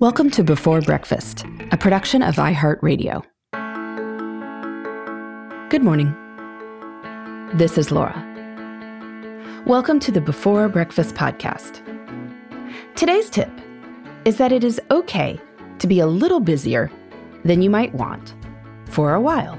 [0.00, 3.22] Welcome to Before Breakfast, a production of iHeartRadio.
[5.68, 6.14] Good morning.
[7.52, 8.16] This is Laura.
[9.66, 11.84] Welcome to the Before Breakfast podcast.
[12.96, 13.50] Today's tip
[14.24, 15.38] is that it is okay
[15.78, 16.90] to be a little busier
[17.44, 18.34] than you might want
[18.86, 19.58] for a while.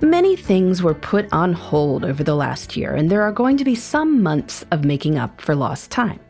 [0.00, 3.64] Many things were put on hold over the last year, and there are going to
[3.64, 6.20] be some months of making up for lost time.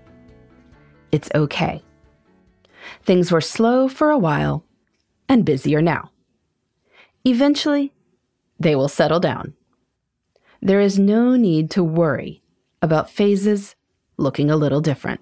[1.12, 1.80] It's okay.
[3.02, 4.64] Things were slow for a while
[5.28, 6.10] and busier now.
[7.24, 7.92] Eventually,
[8.58, 9.54] they will settle down.
[10.62, 12.42] There is no need to worry
[12.80, 13.74] about phases
[14.16, 15.20] looking a little different.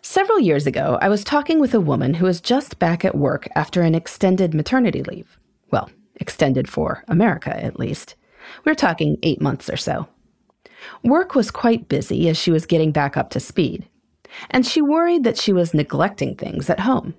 [0.00, 3.48] Several years ago, I was talking with a woman who was just back at work
[3.56, 5.38] after an extended maternity leave.
[5.72, 8.14] Well, extended for America, at least.
[8.64, 10.08] We we're talking eight months or so.
[11.02, 13.88] Work was quite busy as she was getting back up to speed
[14.50, 17.14] and she worried that she was neglecting things at home.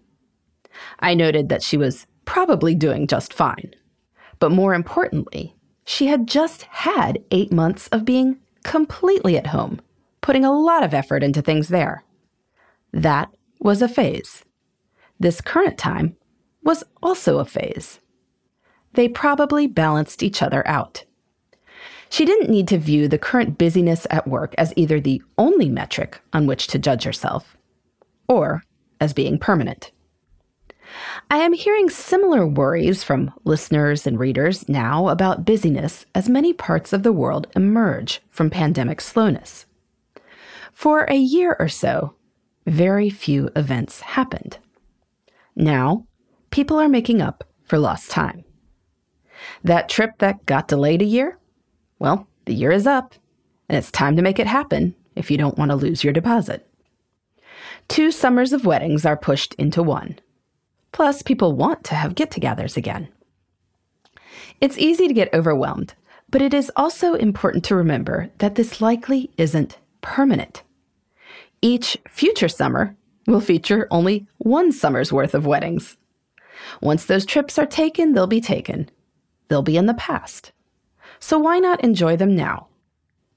[0.99, 3.73] I noted that she was probably doing just fine.
[4.39, 5.55] But more importantly,
[5.85, 9.81] she had just had eight months of being completely at home,
[10.21, 12.03] putting a lot of effort into things there.
[12.91, 14.43] That was a phase.
[15.19, 16.15] This current time
[16.63, 17.99] was also a phase.
[18.93, 21.05] They probably balanced each other out.
[22.09, 26.19] She didn't need to view the current busyness at work as either the only metric
[26.33, 27.57] on which to judge herself
[28.27, 28.63] or
[28.99, 29.91] as being permanent.
[31.29, 36.93] I am hearing similar worries from listeners and readers now about busyness as many parts
[36.93, 39.65] of the world emerge from pandemic slowness.
[40.71, 42.15] For a year or so,
[42.65, 44.59] very few events happened.
[45.55, 46.05] Now,
[46.51, 48.45] people are making up for lost time.
[49.63, 51.37] That trip that got delayed a year?
[51.99, 53.15] Well, the year is up,
[53.69, 56.67] and it's time to make it happen if you don't want to lose your deposit.
[57.87, 60.19] Two summers of weddings are pushed into one.
[60.91, 63.07] Plus, people want to have get togethers again.
[64.61, 65.93] It's easy to get overwhelmed,
[66.29, 70.63] but it is also important to remember that this likely isn't permanent.
[71.61, 72.95] Each future summer
[73.25, 75.97] will feature only one summer's worth of weddings.
[76.81, 78.89] Once those trips are taken, they'll be taken.
[79.47, 80.51] They'll be in the past.
[81.19, 82.67] So why not enjoy them now,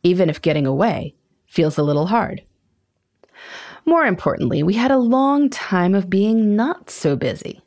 [0.03, 1.15] even if getting away
[1.47, 2.43] feels a little hard?
[3.87, 7.63] More importantly, we had a long time of being not so busy.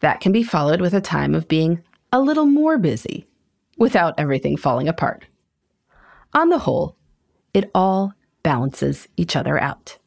[0.00, 1.82] That can be followed with a time of being
[2.12, 3.26] a little more busy
[3.78, 5.26] without everything falling apart.
[6.34, 6.96] On the whole,
[7.54, 9.98] it all balances each other out.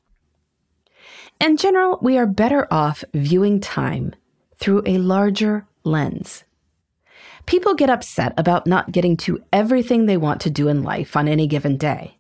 [1.39, 4.13] In general, we are better off viewing time
[4.57, 6.43] through a larger lens
[7.45, 11.27] People get upset about not getting to everything they want to do in life on
[11.27, 12.17] any given day.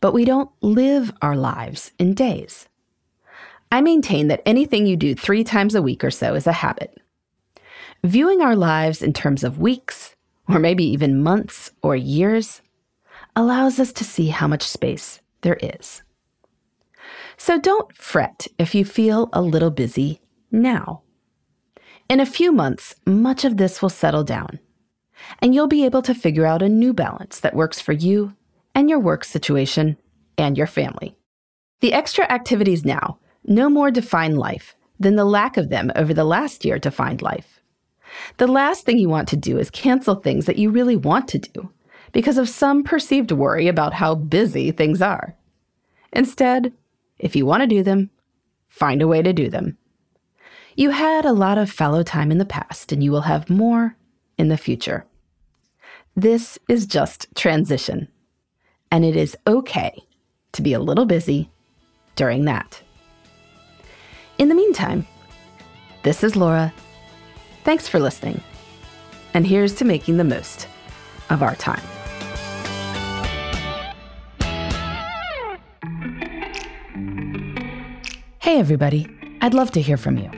[0.00, 2.68] But we don't live our lives in days.
[3.70, 7.00] I maintain that anything you do three times a week or so is a habit.
[8.02, 10.14] Viewing our lives in terms of weeks,
[10.48, 12.62] or maybe even months or years,
[13.36, 16.02] allows us to see how much space there is.
[17.36, 20.20] So don't fret if you feel a little busy
[20.50, 21.02] now.
[22.08, 24.58] In a few months, much of this will settle down,
[25.40, 28.34] and you'll be able to figure out a new balance that works for you
[28.74, 29.98] and your work situation
[30.38, 31.16] and your family.
[31.80, 36.24] The extra activities now no more define life than the lack of them over the
[36.24, 37.60] last year defined life.
[38.38, 41.38] The last thing you want to do is cancel things that you really want to
[41.38, 41.70] do
[42.12, 45.36] because of some perceived worry about how busy things are.
[46.12, 46.72] Instead,
[47.18, 48.08] if you want to do them,
[48.68, 49.76] find a way to do them.
[50.78, 53.96] You had a lot of fallow time in the past, and you will have more
[54.38, 55.04] in the future.
[56.14, 58.06] This is just transition,
[58.92, 60.00] and it is okay
[60.52, 61.50] to be a little busy
[62.14, 62.80] during that.
[64.38, 65.04] In the meantime,
[66.04, 66.72] this is Laura.
[67.64, 68.40] Thanks for listening,
[69.34, 70.68] and here's to making the most
[71.28, 71.82] of our time.
[78.38, 79.08] Hey, everybody.
[79.40, 80.37] I'd love to hear from you.